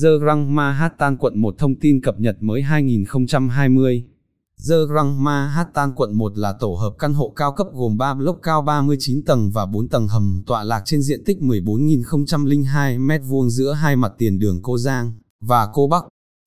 [0.00, 4.04] The Grand Manhattan quận 1 thông tin cập nhật mới 2020.
[4.68, 8.42] The Grand Manhattan quận 1 là tổ hợp căn hộ cao cấp gồm 3 block
[8.42, 13.72] cao 39 tầng và 4 tầng hầm tọa lạc trên diện tích 14.002 m2 giữa
[13.72, 16.04] hai mặt tiền đường Cô Giang và Cô Bắc.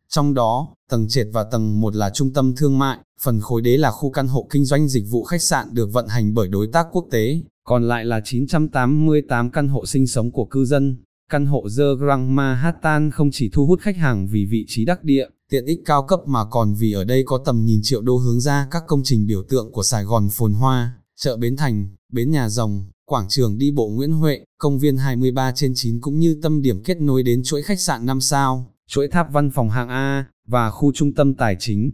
[0.09, 3.77] Trong đó, tầng trệt và tầng 1 là trung tâm thương mại, phần khối đế
[3.77, 6.67] là khu căn hộ kinh doanh dịch vụ khách sạn được vận hành bởi đối
[6.67, 10.97] tác quốc tế, còn lại là 988 căn hộ sinh sống của cư dân.
[11.31, 15.03] Căn hộ The Grand Manhattan không chỉ thu hút khách hàng vì vị trí đắc
[15.03, 18.17] địa, tiện ích cao cấp mà còn vì ở đây có tầm nhìn triệu đô
[18.17, 21.87] hướng ra các công trình biểu tượng của Sài Gòn phồn hoa, chợ Bến Thành,
[22.13, 26.19] Bến Nhà Rồng, quảng trường đi bộ Nguyễn Huệ, công viên 23 trên 9 cũng
[26.19, 29.69] như tâm điểm kết nối đến chuỗi khách sạn 5 sao, chuỗi tháp văn phòng
[29.69, 31.91] hạng A, và khu trung tâm tài chính.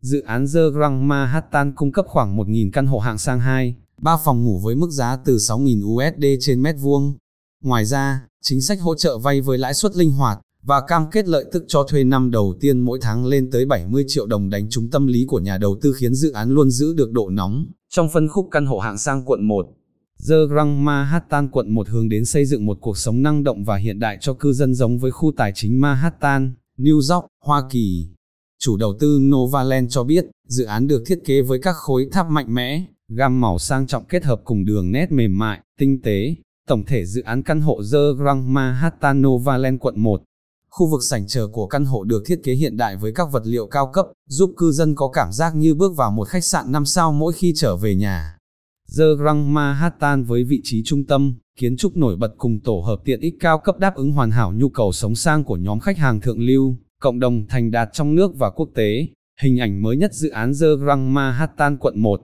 [0.00, 4.16] Dự án The Grand Manhattan cung cấp khoảng 1.000 căn hộ hạng sang 2, 3
[4.24, 7.16] phòng ngủ với mức giá từ 6.000 USD trên mét vuông.
[7.64, 11.28] Ngoài ra, chính sách hỗ trợ vay với lãi suất linh hoạt, và cam kết
[11.28, 14.70] lợi tức cho thuê năm đầu tiên mỗi tháng lên tới 70 triệu đồng đánh
[14.70, 17.66] trúng tâm lý của nhà đầu tư khiến dự án luôn giữ được độ nóng.
[17.90, 19.66] Trong phân khúc căn hộ hạng sang quận 1,
[20.28, 23.76] The Grand Manhattan quận 1 hướng đến xây dựng một cuộc sống năng động và
[23.76, 28.08] hiện đại cho cư dân giống với khu tài chính Manhattan, New York, Hoa Kỳ.
[28.58, 32.30] Chủ đầu tư Novaland cho biết, dự án được thiết kế với các khối tháp
[32.30, 36.34] mạnh mẽ, gam màu sang trọng kết hợp cùng đường nét mềm mại, tinh tế.
[36.68, 40.22] Tổng thể dự án căn hộ The Grand Manhattan Novaland quận 1
[40.70, 43.42] Khu vực sảnh chờ của căn hộ được thiết kế hiện đại với các vật
[43.46, 46.72] liệu cao cấp, giúp cư dân có cảm giác như bước vào một khách sạn
[46.72, 48.38] 5 sao mỗi khi trở về nhà.
[48.98, 52.98] The Grand Manhattan với vị trí trung tâm, kiến trúc nổi bật cùng tổ hợp
[53.04, 55.98] tiện ích cao cấp đáp ứng hoàn hảo nhu cầu sống sang của nhóm khách
[55.98, 59.08] hàng thượng lưu, cộng đồng thành đạt trong nước và quốc tế.
[59.40, 62.20] Hình ảnh mới nhất dự án The Grand Manhattan quận 1.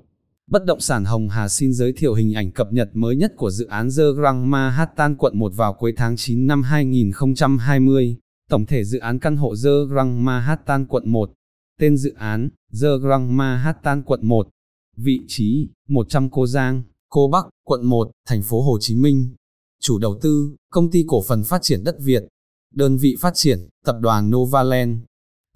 [0.50, 3.50] Bất động sản Hồng Hà xin giới thiệu hình ảnh cập nhật mới nhất của
[3.50, 8.16] dự án The Grand Manhattan quận 1 vào cuối tháng 9 năm 2020.
[8.48, 11.32] Tổng thể dự án căn hộ The Grand Manhattan quận 1.
[11.80, 12.48] Tên dự án,
[12.80, 14.48] The Grand Manhattan quận 1.
[14.96, 19.34] Vị trí, 100 Cô Giang, Cô Bắc, quận 1, thành phố Hồ Chí Minh.
[19.80, 22.22] Chủ đầu tư, Công ty Cổ phần Phát triển Đất Việt.
[22.74, 24.98] Đơn vị phát triển, Tập đoàn Novaland.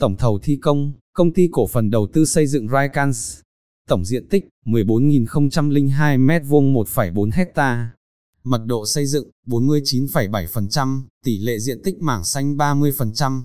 [0.00, 3.43] Tổng thầu thi công, Công ty Cổ phần Đầu tư Xây dựng Raikans.
[3.88, 7.94] Tổng diện tích, 14.002 m2 1,4 hecta
[8.44, 13.42] mật độ xây dựng 49,7%, tỷ lệ diện tích mảng xanh 30%,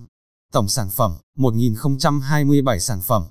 [0.51, 3.23] tổng sản phẩm 1027 sản phẩm.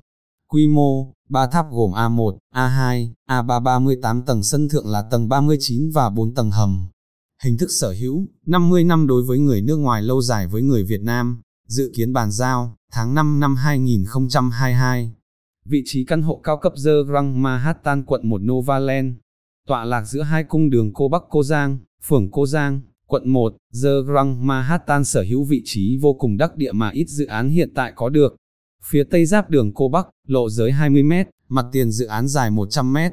[0.48, 5.90] Quy mô, 3 tháp gồm A1, A2, A3 38 tầng sân thượng là tầng 39
[5.94, 6.88] và 4 tầng hầm.
[7.42, 10.84] Hình thức sở hữu, 50 năm đối với người nước ngoài lâu dài với người
[10.84, 15.12] Việt Nam, dự kiến bàn giao, tháng 5 năm 2022.
[15.68, 19.14] Vị trí căn hộ cao cấp The Grand Manhattan quận 1 Novaland,
[19.66, 23.56] tọa lạc giữa hai cung đường Cô Bắc Cô Giang, phường Cô Giang, quận 1,
[23.82, 27.48] The Grand Manhattan sở hữu vị trí vô cùng đắc địa mà ít dự án
[27.48, 28.36] hiện tại có được.
[28.84, 33.10] Phía tây giáp đường Cô Bắc, lộ giới 20m, mặt tiền dự án dài 100m,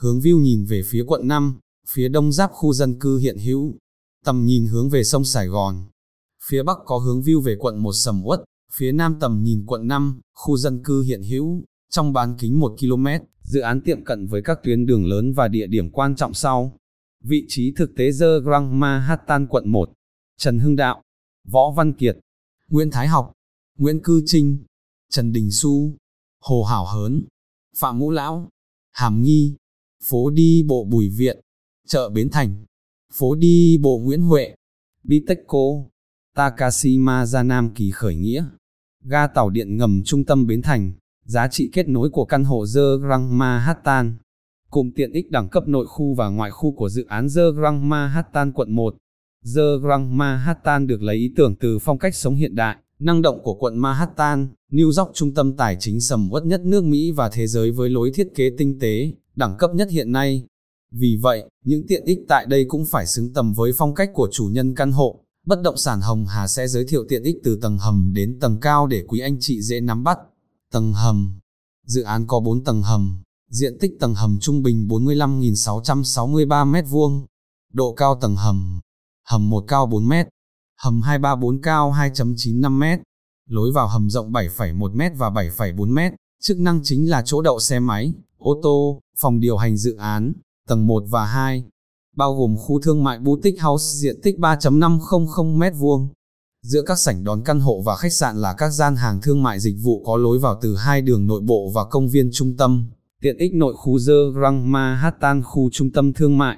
[0.00, 3.76] hướng view nhìn về phía quận 5, phía đông giáp khu dân cư hiện hữu,
[4.24, 5.84] tầm nhìn hướng về sông Sài Gòn.
[6.48, 8.40] Phía bắc có hướng view về quận 1 sầm uất,
[8.76, 12.76] phía nam tầm nhìn quận 5, khu dân cư hiện hữu, trong bán kính 1
[12.80, 13.06] km,
[13.42, 16.76] dự án tiệm cận với các tuyến đường lớn và địa điểm quan trọng sau.
[17.24, 19.92] Vị trí thực tế The Grand Manhattan quận 1,
[20.38, 21.02] Trần Hưng Đạo,
[21.48, 22.18] Võ Văn Kiệt,
[22.68, 23.32] Nguyễn Thái Học,
[23.78, 24.64] Nguyễn Cư Trinh,
[25.10, 25.96] Trần Đình Xu,
[26.40, 27.22] Hồ Hảo Hớn,
[27.76, 28.48] Phạm Ngũ Lão,
[28.92, 29.56] Hàm Nghi,
[30.04, 31.40] phố đi bộ Bùi Viện,
[31.86, 32.64] chợ Bến Thành,
[33.12, 34.54] phố đi bộ Nguyễn Huệ,
[35.04, 35.58] Bitexco,
[36.34, 38.44] Takashima ra Nam Kỳ khởi nghĩa,
[39.04, 40.92] ga tàu điện ngầm trung tâm Bến Thành,
[41.26, 44.16] Giá trị kết nối của căn hộ The Grand Manhattan
[44.70, 47.82] Cùng tiện ích đẳng cấp nội khu và ngoại khu của dự án The Grand
[47.82, 48.94] Manhattan quận 1
[49.54, 53.40] The Grand Manhattan được lấy ý tưởng từ phong cách sống hiện đại, năng động
[53.42, 57.28] của quận Manhattan, New York trung tâm tài chính sầm uất nhất nước Mỹ và
[57.28, 60.46] thế giới với lối thiết kế tinh tế, đẳng cấp nhất hiện nay.
[60.92, 64.28] Vì vậy, những tiện ích tại đây cũng phải xứng tầm với phong cách của
[64.32, 65.20] chủ nhân căn hộ.
[65.46, 68.60] Bất động sản Hồng Hà sẽ giới thiệu tiện ích từ tầng hầm đến tầng
[68.60, 70.18] cao để quý anh chị dễ nắm bắt.
[70.76, 71.38] Tầng hầm.
[71.86, 77.24] Dự án có 4 tầng hầm, diện tích tầng hầm trung bình 45.663 m2,
[77.72, 78.80] độ cao tầng hầm,
[79.28, 80.12] hầm 1 cao 4 m,
[80.82, 83.02] hầm 234 cao 2.95 m,
[83.48, 87.60] lối vào hầm rộng 7,1 m và 7,4 m, chức năng chính là chỗ đậu
[87.60, 90.32] xe máy, ô tô, phòng điều hành dự án,
[90.68, 91.64] tầng 1 và 2,
[92.16, 96.08] bao gồm khu thương mại boutique house diện tích 3.500 m2,
[96.68, 99.60] Giữa các sảnh đón căn hộ và khách sạn là các gian hàng thương mại
[99.60, 102.86] dịch vụ có lối vào từ hai đường nội bộ và công viên trung tâm,
[103.20, 106.56] tiện ích nội khu The Grand Manhattan khu trung tâm thương mại.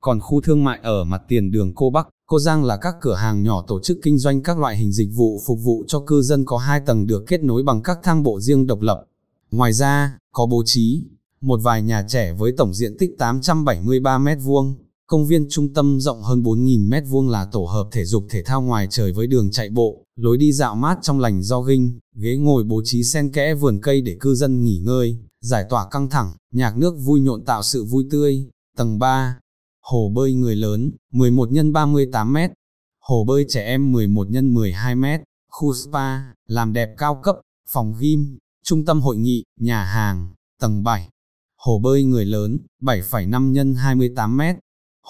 [0.00, 3.14] Còn khu thương mại ở mặt tiền đường Cô Bắc, Cô Giang là các cửa
[3.14, 6.22] hàng nhỏ tổ chức kinh doanh các loại hình dịch vụ phục vụ cho cư
[6.22, 9.04] dân có hai tầng được kết nối bằng các thang bộ riêng độc lập.
[9.50, 11.04] Ngoài ra, có bố trí
[11.40, 14.74] một vài nhà trẻ với tổng diện tích 873 m2,
[15.10, 18.62] công viên trung tâm rộng hơn 4.000 m2 là tổ hợp thể dục thể thao
[18.62, 22.64] ngoài trời với đường chạy bộ, lối đi dạo mát trong lành jogging, ghế ngồi
[22.64, 26.32] bố trí xen kẽ vườn cây để cư dân nghỉ ngơi, giải tỏa căng thẳng,
[26.54, 28.48] nhạc nước vui nhộn tạo sự vui tươi.
[28.76, 29.38] Tầng 3,
[29.82, 32.36] hồ bơi người lớn, 11 x 38 m,
[33.00, 35.04] hồ bơi trẻ em 11 x 12 m,
[35.50, 37.36] khu spa, làm đẹp cao cấp,
[37.72, 41.08] phòng gym, trung tâm hội nghị, nhà hàng, tầng 7,
[41.58, 44.56] hồ bơi người lớn, 7,5 x 28 mét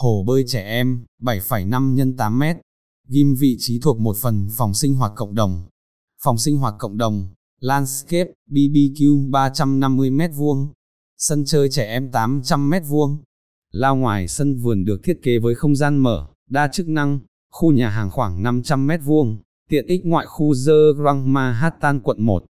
[0.01, 2.43] hồ bơi trẻ em, 7,5 x 8 m,
[3.09, 5.65] ghim vị trí thuộc một phần phòng sinh hoạt cộng đồng.
[6.23, 7.29] Phòng sinh hoạt cộng đồng,
[7.61, 10.69] landscape, BBQ 350 mét vuông,
[11.19, 13.23] sân chơi trẻ em 800 mét vuông.
[13.73, 17.21] lao ngoài sân vườn được thiết kế với không gian mở, đa chức năng,
[17.51, 19.39] khu nhà hàng khoảng 500 mét vuông,
[19.69, 22.45] tiện ích ngoại khu The Grand Manhattan quận 1.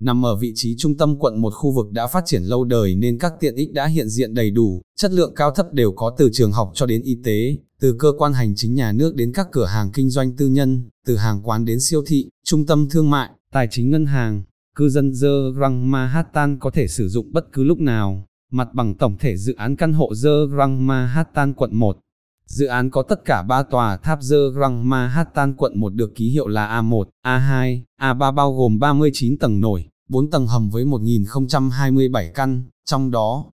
[0.00, 2.94] Nằm ở vị trí trung tâm quận một khu vực đã phát triển lâu đời
[2.94, 6.14] nên các tiện ích đã hiện diện đầy đủ, chất lượng cao thấp đều có
[6.18, 9.32] từ trường học cho đến y tế, từ cơ quan hành chính nhà nước đến
[9.32, 12.88] các cửa hàng kinh doanh tư nhân, từ hàng quán đến siêu thị, trung tâm
[12.90, 14.42] thương mại, tài chính ngân hàng.
[14.74, 18.94] Cư dân The Grand Manhattan có thể sử dụng bất cứ lúc nào, mặt bằng
[18.94, 21.98] tổng thể dự án căn hộ The Grand Manhattan quận 1.
[22.46, 26.28] Dự án có tất cả 3 tòa tháp dơ Grand Manhattan quận 1 được ký
[26.28, 32.32] hiệu là A1, A2, A3 bao gồm 39 tầng nổi, 4 tầng hầm với 1027
[32.34, 33.44] căn, trong đó,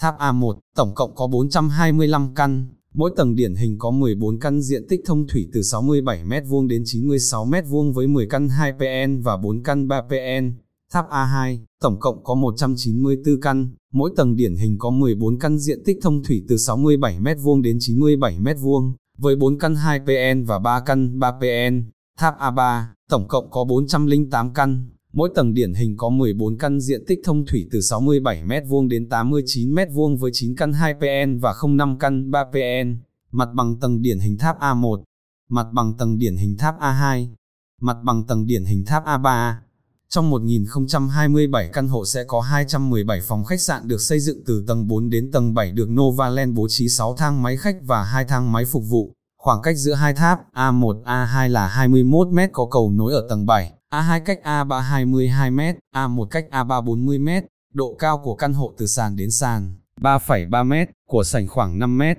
[0.00, 4.86] tháp A1, tổng cộng có 425 căn, mỗi tầng điển hình có 14 căn diện
[4.88, 10.52] tích thông thủy từ 67m2 đến 96m2 với 10 căn 2PN và 4 căn 3PN.
[10.92, 15.78] Tháp A2, tổng cộng có 194 căn, mỗi tầng điển hình có 14 căn diện
[15.84, 21.84] tích thông thủy từ 67m2 đến 97m2, với 4 căn 2PN và 3 căn 3PN.
[22.18, 27.04] Tháp A3, tổng cộng có 408 căn, Mỗi tầng điển hình có 14 căn diện
[27.06, 32.96] tích thông thủy từ 67m2 đến 89m2 với 9 căn 2PN và 05 căn 3PN.
[33.30, 35.02] Mặt bằng tầng điển hình tháp A1,
[35.48, 37.28] mặt bằng tầng điển hình tháp A2,
[37.80, 39.54] mặt bằng tầng điển hình tháp A3.
[40.08, 44.86] Trong 1027 căn hộ sẽ có 217 phòng khách sạn được xây dựng từ tầng
[44.86, 48.52] 4 đến tầng 7 được Novaland bố trí 6 thang máy khách và 2 thang
[48.52, 49.12] máy phục vụ.
[49.38, 53.46] Khoảng cách giữa hai tháp A1, A2 là 21 m có cầu nối ở tầng
[53.46, 53.72] 7.
[53.92, 57.42] A2 cách A3 22m, A1 cách A3 40m,
[57.74, 62.14] độ cao của căn hộ từ sàn đến sàn, 3,3m, của sảnh khoảng 5m.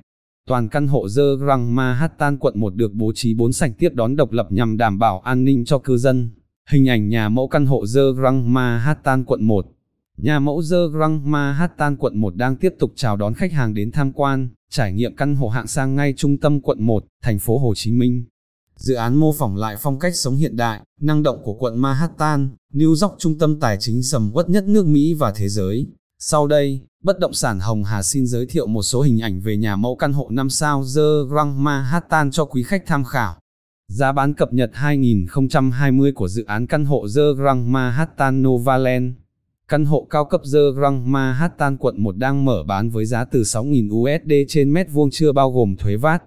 [0.47, 4.15] Toàn căn hộ The Grand Manhattan quận 1 được bố trí 4 sảnh tiếp đón
[4.15, 6.31] độc lập nhằm đảm bảo an ninh cho cư dân.
[6.69, 9.65] Hình ảnh nhà mẫu căn hộ The Grand Manhattan quận 1
[10.17, 13.91] Nhà mẫu The Grand Manhattan quận 1 đang tiếp tục chào đón khách hàng đến
[13.91, 17.57] tham quan, trải nghiệm căn hộ hạng sang ngay trung tâm quận 1, thành phố
[17.57, 18.25] Hồ Chí Minh.
[18.75, 22.49] Dự án mô phỏng lại phong cách sống hiện đại, năng động của quận Manhattan,
[22.73, 25.87] New York trung tâm tài chính sầm uất nhất nước Mỹ và thế giới.
[26.19, 29.57] Sau đây, bất động sản Hồng Hà xin giới thiệu một số hình ảnh về
[29.57, 33.35] nhà mẫu căn hộ 5 sao The Grand Manhattan cho quý khách tham khảo.
[33.91, 39.13] Giá bán cập nhật 2020 của dự án căn hộ The Grand Manhattan Novaland.
[39.67, 43.41] Căn hộ cao cấp The Grand Manhattan quận 1 đang mở bán với giá từ
[43.41, 46.23] 6.000 USD trên mét vuông chưa bao gồm thuế VAT.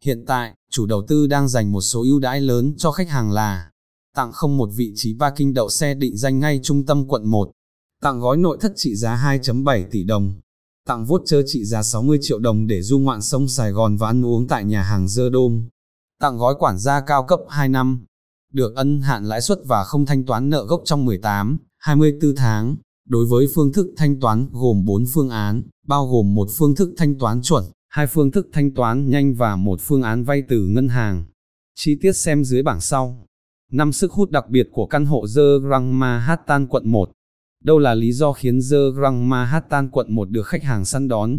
[0.00, 3.32] Hiện tại, chủ đầu tư đang dành một số ưu đãi lớn cho khách hàng
[3.32, 3.70] là
[4.14, 7.50] tặng không một vị trí parking đậu xe định danh ngay trung tâm quận 1,
[8.02, 10.34] tặng gói nội thất trị giá 2.7 tỷ đồng,
[10.86, 14.24] tặng voucher trị giá 60 triệu đồng để du ngoạn sông Sài Gòn và ăn
[14.24, 15.68] uống tại nhà hàng Dơ Đôm,
[16.20, 18.04] tặng gói quản gia cao cấp 2 năm,
[18.52, 22.76] được ân hạn lãi suất và không thanh toán nợ gốc trong 18, 24 tháng.
[23.08, 26.94] Đối với phương thức thanh toán gồm 4 phương án, bao gồm một phương thức
[26.96, 30.66] thanh toán chuẩn, hai phương thức thanh toán nhanh và một phương án vay từ
[30.66, 31.24] ngân hàng.
[31.74, 33.26] Chi tiết xem dưới bảng sau.
[33.72, 37.10] Năm sức hút đặc biệt của căn hộ The Grand Manhattan quận 1.
[37.64, 41.38] Đâu là lý do khiến The Grand Manhattan quận 1 được khách hàng săn đón?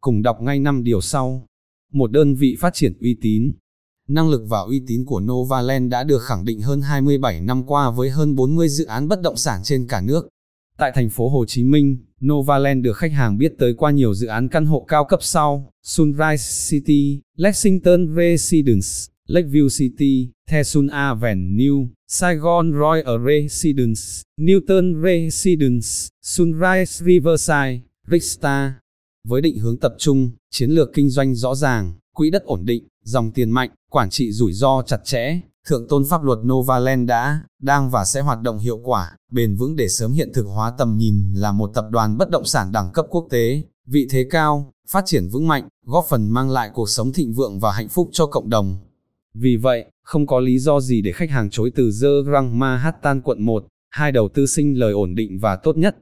[0.00, 1.46] Cùng đọc ngay năm điều sau.
[1.92, 3.52] Một đơn vị phát triển uy tín.
[4.08, 7.90] Năng lực và uy tín của Novaland đã được khẳng định hơn 27 năm qua
[7.90, 10.28] với hơn 40 dự án bất động sản trên cả nước.
[10.78, 14.26] Tại thành phố Hồ Chí Minh, Novaland được khách hàng biết tới qua nhiều dự
[14.26, 18.88] án căn hộ cao cấp sau, Sunrise City, Lexington Residence,
[19.28, 24.00] Lakeview City, Thesun Avenue, Saigon Royal Residence,
[24.40, 25.88] Newton Residence,
[26.22, 27.80] Sunrise Riverside,
[28.10, 28.70] Rickstar.
[29.28, 32.84] Với định hướng tập trung, chiến lược kinh doanh rõ ràng, quỹ đất ổn định,
[33.04, 37.40] dòng tiền mạnh, quản trị rủi ro chặt chẽ, Thượng tôn pháp luật Novaland đã,
[37.62, 40.96] đang và sẽ hoạt động hiệu quả, bền vững để sớm hiện thực hóa tầm
[40.96, 44.72] nhìn là một tập đoàn bất động sản đẳng cấp quốc tế, vị thế cao,
[44.88, 48.08] phát triển vững mạnh, góp phần mang lại cuộc sống thịnh vượng và hạnh phúc
[48.12, 48.78] cho cộng đồng.
[49.34, 53.20] Vì vậy, không có lý do gì để khách hàng chối từ The Grand Manhattan
[53.20, 55.96] quận 1, hai đầu tư sinh lời ổn định và tốt nhất.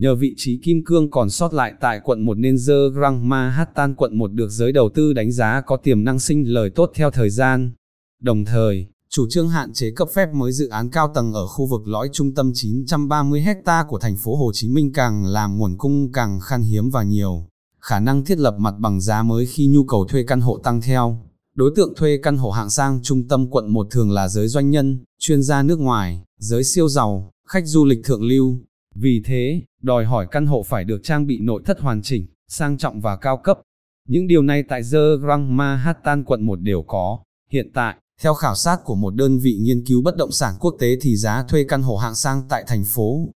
[0.00, 3.94] Nhờ vị trí kim cương còn sót lại tại quận 1 nên The Grand Manhattan
[3.94, 7.10] quận 1 được giới đầu tư đánh giá có tiềm năng sinh lời tốt theo
[7.10, 7.72] thời gian.
[8.20, 11.66] Đồng thời, chủ trương hạn chế cấp phép mới dự án cao tầng ở khu
[11.66, 15.76] vực lõi trung tâm 930 ha của thành phố Hồ Chí Minh càng làm nguồn
[15.78, 17.46] cung càng khan hiếm và nhiều.
[17.80, 20.80] Khả năng thiết lập mặt bằng giá mới khi nhu cầu thuê căn hộ tăng
[20.80, 21.18] theo.
[21.54, 24.70] Đối tượng thuê căn hộ hạng sang trung tâm quận 1 thường là giới doanh
[24.70, 28.58] nhân, chuyên gia nước ngoài, giới siêu giàu, khách du lịch thượng lưu.
[28.94, 32.78] Vì thế, đòi hỏi căn hộ phải được trang bị nội thất hoàn chỉnh, sang
[32.78, 33.60] trọng và cao cấp.
[34.08, 37.18] Những điều này tại The Grand Manhattan quận 1 đều có.
[37.52, 40.76] Hiện tại, theo khảo sát của một đơn vị nghiên cứu bất động sản quốc
[40.78, 43.28] tế thì giá thuê căn hộ hạng sang tại thành phố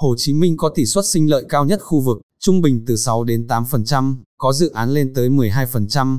[0.00, 2.96] Hồ Chí Minh có tỷ suất sinh lợi cao nhất khu vực, trung bình từ
[2.96, 6.18] 6 đến 8%, có dự án lên tới 12%.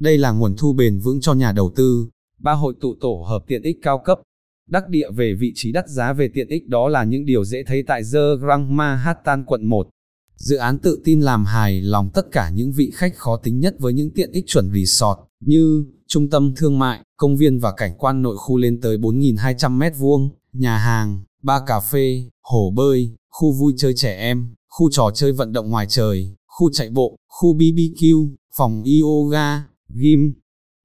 [0.00, 2.08] Đây là nguồn thu bền vững cho nhà đầu tư.
[2.38, 4.20] Ba hội tụ tổ hợp tiện ích cao cấp.
[4.70, 7.62] Đắc địa về vị trí đắt giá về tiện ích đó là những điều dễ
[7.66, 9.88] thấy tại The Grand Manhattan quận 1.
[10.36, 13.74] Dự án tự tin làm hài lòng tất cả những vị khách khó tính nhất
[13.78, 17.94] với những tiện ích chuẩn resort, như trung tâm thương mại, công viên và cảnh
[17.98, 23.14] quan nội khu lên tới 4.200 mét vuông, nhà hàng, ba cà phê, hồ bơi,
[23.30, 27.16] khu vui chơi trẻ em, khu trò chơi vận động ngoài trời, khu chạy bộ,
[27.28, 29.62] khu BBQ, phòng yoga,
[29.94, 30.34] gym.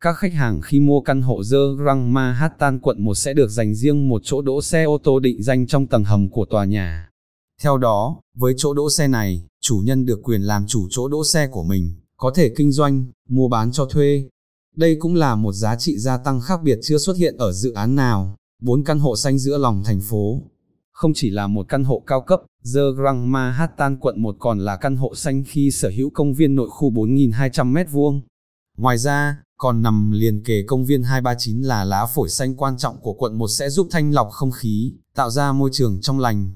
[0.04, 3.76] Các khách hàng khi mua căn hộ The Grand Manhattan quận 1 sẽ được dành
[3.76, 7.10] riêng một chỗ đỗ xe ô tô định danh trong tầng hầm của tòa nhà.
[7.62, 11.24] Theo đó, với chỗ đỗ xe này, chủ nhân được quyền làm chủ chỗ đỗ
[11.24, 14.30] xe của mình, có thể kinh doanh, mua bán cho thuê.
[14.76, 17.74] Đây cũng là một giá trị gia tăng khác biệt chưa xuất hiện ở dự
[17.74, 18.36] án nào.
[18.62, 20.42] Bốn căn hộ xanh giữa lòng thành phố.
[20.92, 22.42] Không chỉ là một căn hộ cao cấp,
[22.74, 26.56] The Grand Manhattan quận 1 còn là căn hộ xanh khi sở hữu công viên
[26.56, 28.22] nội khu 4.200 m2.
[28.82, 33.02] Ngoài ra, còn nằm liền kề công viên 239 là lá phổi xanh quan trọng
[33.02, 36.52] của quận 1 sẽ giúp thanh lọc không khí, tạo ra môi trường trong lành,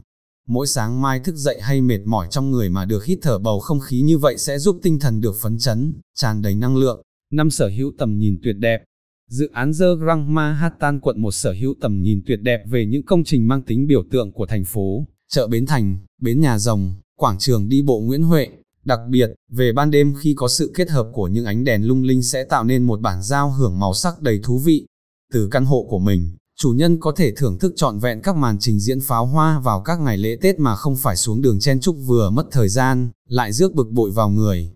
[0.47, 3.59] Mỗi sáng mai thức dậy hay mệt mỏi trong người mà được hít thở bầu
[3.59, 7.01] không khí như vậy sẽ giúp tinh thần được phấn chấn, tràn đầy năng lượng.
[7.31, 8.83] Năm sở hữu tầm nhìn tuyệt đẹp.
[9.29, 13.05] Dự án The Grand Manhattan quận một sở hữu tầm nhìn tuyệt đẹp về những
[13.05, 16.95] công trình mang tính biểu tượng của thành phố, chợ Bến Thành, Bến Nhà Rồng,
[17.15, 18.49] quảng trường đi bộ Nguyễn Huệ.
[18.85, 22.03] Đặc biệt, về ban đêm khi có sự kết hợp của những ánh đèn lung
[22.03, 24.85] linh sẽ tạo nên một bản giao hưởng màu sắc đầy thú vị.
[25.33, 28.57] Từ căn hộ của mình, chủ nhân có thể thưởng thức trọn vẹn các màn
[28.59, 31.79] trình diễn pháo hoa vào các ngày lễ Tết mà không phải xuống đường chen
[31.79, 34.74] chúc vừa mất thời gian, lại rước bực bội vào người.